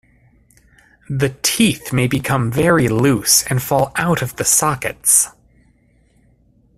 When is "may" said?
1.93-2.07